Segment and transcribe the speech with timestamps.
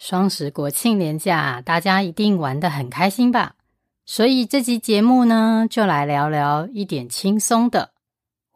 [0.00, 3.56] 双十国庆连假，大家一定玩得很开心吧？
[4.06, 7.90] 所以这集节目呢，就来聊聊一点轻松的。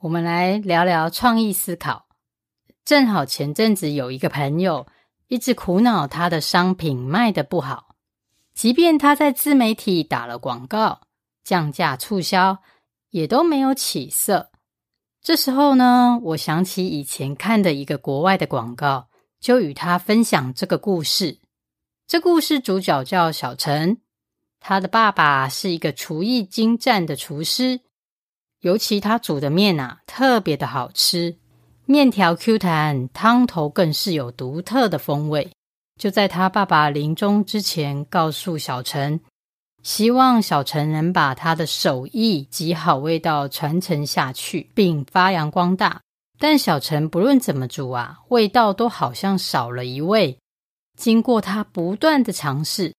[0.01, 2.07] 我们来聊聊创意思考。
[2.83, 4.87] 正好前阵子有一个朋友
[5.29, 7.95] 一直苦恼他的商品卖得不好，
[8.55, 11.03] 即便他在自媒体打了广告、
[11.45, 12.63] 降价促销，
[13.11, 14.51] 也都没有起色。
[15.21, 19.09] 这时候呢，我想起以前看的一个国外的广告。
[19.45, 21.37] 就与他分享这个故事。
[22.07, 23.99] 这故事主角叫小陈，
[24.59, 27.81] 他的爸爸是一个厨艺精湛的厨师，
[28.61, 31.37] 尤其他煮的面啊，特别的好吃，
[31.85, 35.53] 面条 Q 弹，汤头更是有独特的风味。
[36.01, 39.21] 就在他爸爸临终之前，告诉小陈，
[39.83, 46.01] 希望小陈能把他的手艺及好味道传承下去，并发扬光大。
[46.39, 50.39] 但小陈不论怎么煮啊，味道都好像少了一味。
[50.97, 52.95] 经过他不断的尝试，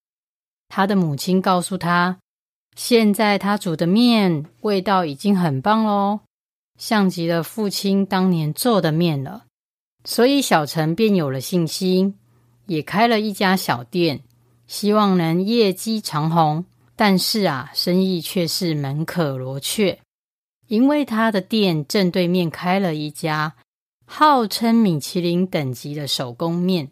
[0.68, 2.18] 他的母亲告诉他，
[2.76, 6.22] 现在他煮的面味道已经很棒喽，
[6.78, 9.46] 像极了父亲当年做的面了。
[10.04, 12.18] 所以小陈便有了信心，
[12.66, 14.24] 也开了一家小店，
[14.68, 16.66] 希望能业绩长虹。
[16.98, 20.00] 但是啊，生意却是门可罗雀。
[20.68, 23.56] 因为他的店正对面开了一家
[24.06, 26.92] 号称米其林等级的手工面，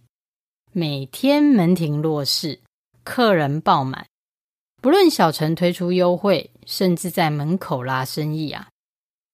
[0.72, 2.60] 每天门庭若市，
[3.04, 4.06] 客人爆满。
[4.82, 8.68] 不论小陈推出优惠，甚至在门口拉生意啊，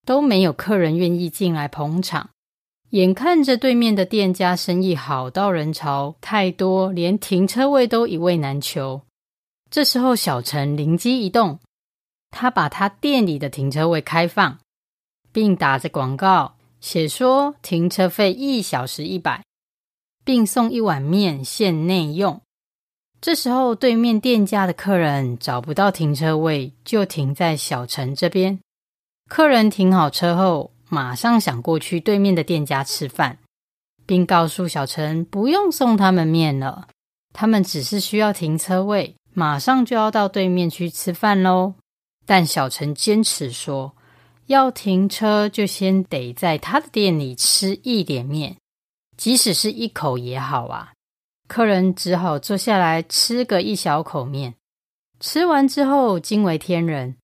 [0.06, 2.30] 都没有客人愿意进来捧场。
[2.92, 9.02] 眼看着对面的店家生意好到人潮太多，连停车位都一位难求。
[9.70, 11.60] 这时候，小陈灵机一动。
[12.32, 14.60] 他把他店里的停车位开放，
[15.32, 19.44] 并打着广告，写说停车费一小时一百，
[20.24, 22.42] 并送一碗面限内用。
[23.22, 28.60] 这时候，对面店家的客人找不到停车位，就停在小陈这边。
[29.28, 33.40] 客人停好车后，马上想过去对面的店家吃饭，
[34.06, 36.88] 并告诉小陈不用送他们面了，
[37.34, 41.74] 他们只是需要停车位，马上就要到对面去吃饭喽。
[42.30, 43.92] 但小陈坚持说，
[44.46, 48.56] 要停车就先得在他的店里吃一点面，
[49.18, 50.92] 即使是一口也好啊。
[51.48, 54.54] 客人只好坐下来吃个一小口面。
[55.20, 57.16] 吃完之后，惊为天人，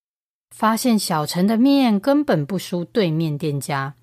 [0.50, 3.94] 发现小陈的面根本不输对面店家。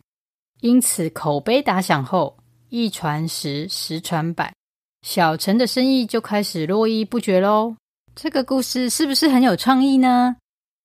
[0.61, 2.37] 因此，口碑打响后，
[2.69, 4.55] 一传十，十传百，
[5.01, 7.75] 小陈的生意就开始络绎不绝喽。
[8.15, 10.37] 这个故事是不是很有创意呢？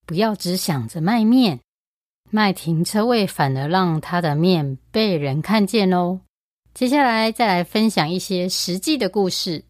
[0.09, 1.61] 不要只想着卖面，
[2.31, 6.21] 卖停车位反而让他的面被人看见哦。
[6.73, 9.67] 接下来再来分享一些实际的故事。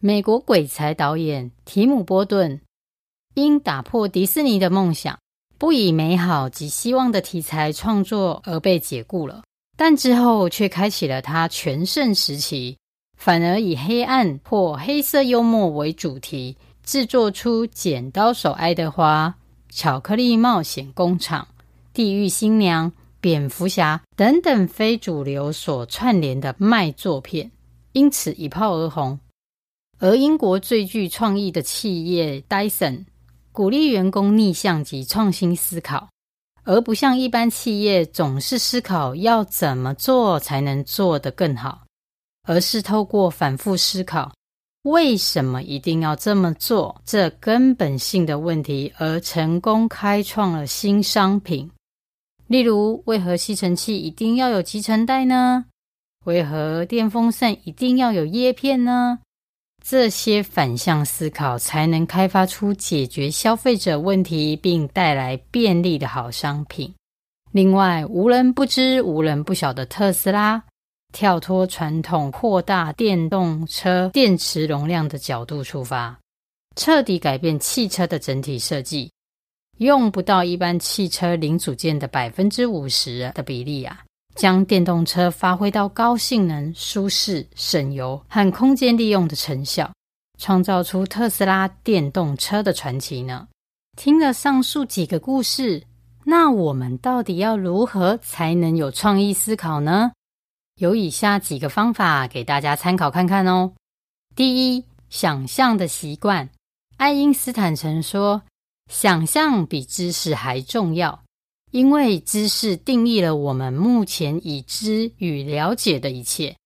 [0.00, 2.58] 美国鬼才导演提姆·波顿
[3.34, 5.18] 因打破迪士尼的梦想，
[5.58, 9.42] 不以美好及希望的题材创作而被解雇了，
[9.76, 12.78] 但之后却开启了他全盛时期，
[13.18, 19.34] 反而以黑暗或黑色幽默为主题，制作出《剪刀手爱德华》。
[19.70, 21.46] 巧克力冒险工厂、
[21.92, 27.50] 地狱新娘、蝙蝠侠等等非主流所串联的卖座片，
[27.92, 29.18] 因此一炮而红。
[29.98, 33.04] 而英国最具创意的企业 Dyson
[33.52, 36.08] 鼓励员工逆向及创新思考，
[36.64, 41.82] 而不像一般企业总是思考要怎么做才能做得更好，
[42.48, 44.32] 而是透过反复思考。
[44.84, 47.02] 为什么一定要这么做？
[47.04, 51.70] 这根本性的问题，而成功开创了新商品。
[52.46, 55.66] 例如，为何吸尘器一定要有集尘袋呢？
[56.24, 59.18] 为何电风扇一定要有叶片呢？
[59.84, 66.92] 这些反向思考，才能开发出解决消费者问题并带来便利的好商品。
[67.52, 70.62] 另外，无人不知、无人不晓的特斯拉。
[71.12, 76.18] 跳脱传统扩大电动车电池容量的角度出发，
[76.76, 79.10] 彻底改变汽车的整体设计，
[79.78, 84.00] 用不到一般汽车零组件的百分之五十的比例啊，
[84.34, 89.90] 将电动车发挥到高性能、舒适、省油和空间利用的成效，
[90.38, 93.48] 创造出特斯拉电动车的传奇呢？
[93.96, 95.82] 听了上述几个故事，
[96.24, 100.12] 那我们到底要如何才能有创意思考呢？
[100.80, 103.72] 有以下几个方法给大家参考看看哦。
[104.34, 106.48] 第一，想象的习惯。
[106.96, 108.40] 爱因斯坦曾说
[108.90, 111.22] ：“想象比知识还重要，
[111.70, 116.56] 因为知识定义了我们目前已知与了解的一切。”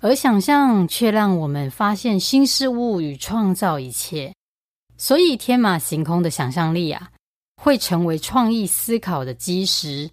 [0.00, 4.34] 而想象却让我们发现新事物与创造一切，
[4.96, 7.10] 所以天马行空的想象力啊，
[7.62, 10.10] 会成为创意思考的基石。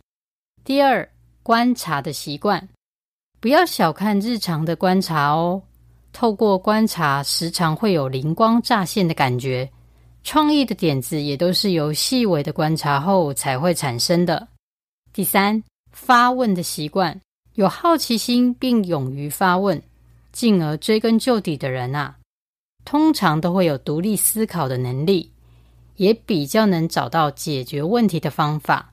[0.66, 1.10] 第二，
[1.42, 2.68] 观察的习惯，
[3.46, 5.62] 不要小看日常的观察哦。
[6.12, 9.70] 透过观察，时常会有灵光乍现的感觉，
[10.24, 14.48] 创意的点子也都是由细微的观察后才会产生的。
[15.14, 17.22] 第三，发问的习惯。
[17.54, 19.80] 有好奇心并勇于发问，
[20.32, 22.16] 进而追根究底的人啊，
[22.84, 25.32] 通常都会有独立思考的能力，
[25.98, 28.90] 也比较能找到解决问题的方法。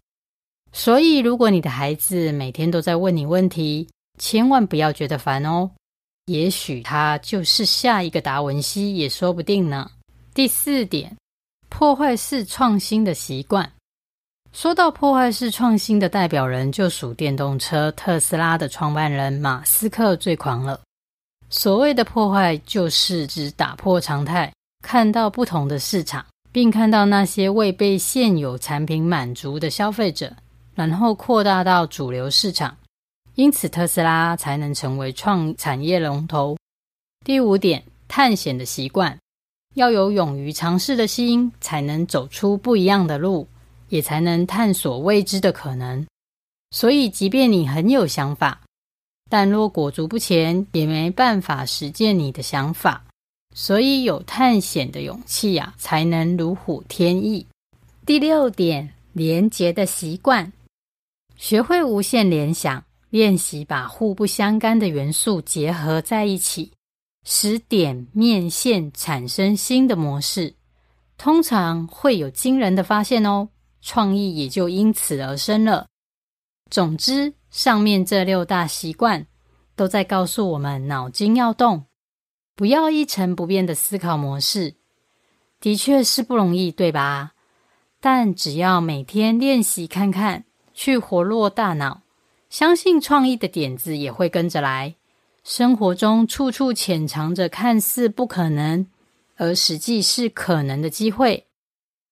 [0.73, 3.89] 所以，如果你的孩子每天都在问你问题，
[4.23, 5.69] 千万不要觉得烦哦，
[6.27, 9.91] 也许他就是下一个达文西也说不定呢。
[10.33, 11.17] 第四点，
[11.69, 13.69] 破坏式创新的习惯。
[14.53, 20.81] 说到破坏式创新的代表人，就属电动车特斯拉的创办人马斯克最狂了。
[21.51, 24.53] 所谓的破坏，就是指打破常态，
[24.85, 30.33] 看到不同的市场，并看到那些未被现有产品满足的消费者，
[30.77, 32.73] 然后扩大到主流市场。
[33.35, 36.57] 因此，特斯拉才能成为创产业龙头。
[37.25, 39.19] 第五点，探险的习惯，
[39.75, 43.49] 要有勇于尝试的心，才能走出不一样的路。
[43.89, 46.07] 也才能探索未知的可能。
[46.71, 48.59] 所以，即便你很有想法，
[49.29, 53.05] 但若裹足不前，也没办法实践你的想法。
[53.55, 57.47] 所以，有探险的勇气呀，才能如虎添翼。
[58.07, 60.51] 第六点，连结的习惯，
[61.37, 62.83] 学会无限联想，
[63.13, 66.73] 练习把互不相干的元素结合在一起，
[67.25, 70.55] 使点面线产生新的模式，
[71.19, 73.51] 通常会有惊人的发现哦。
[73.83, 75.89] 创意也就因此而生了。
[76.71, 79.27] 总之，上面这六大习惯
[79.77, 81.85] 都在告诉我们：脑筋要动，
[82.57, 84.77] 不要一成不变的思考模式。
[85.61, 87.33] 的确是不容易，对吧？
[88.01, 92.01] 但只要每天练习看看，去活络大脑，
[92.53, 94.95] 相信创意的点子也会跟着来。
[95.43, 98.87] 生活中处处潜藏着看似不可能，
[99.39, 101.47] 而实际是可能的机会。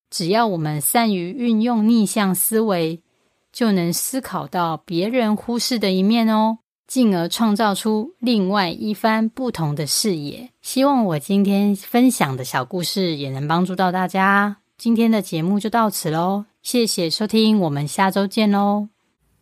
[0.08, 3.02] 只要我们善于运用逆向思维，
[3.52, 10.48] 就能思考到别人忽视的一面哦，进而创造出另外一番不同的视野。
[10.62, 14.56] 希望我今天分享的小故事也能帮助到大家。
[14.78, 18.88] 今天的节目就到此喽，谢谢收听，我们下周见喽。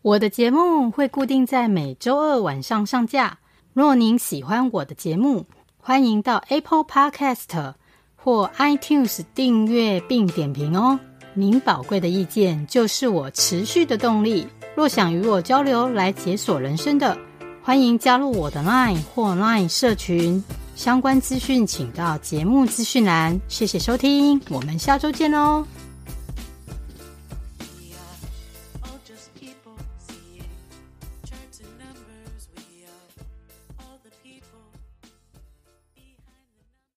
[0.02, 3.38] 我的节目会固定在每周二晚上上架。
[3.72, 5.46] 若您喜欢我的节目，
[5.78, 7.74] 欢迎到 Apple Podcast。
[8.20, 10.98] 或 iTunes 订阅并点评哦，
[11.34, 14.46] 您宝贵的意见就是我持续的动力。
[14.74, 17.16] 若想与我交流来解锁人生的，
[17.62, 20.42] 欢迎加入我的 Line 或 Line 社群，
[20.74, 23.40] 相关资讯请到节目资讯栏。
[23.49, 25.77] 谢谢收听，我们下周见喽。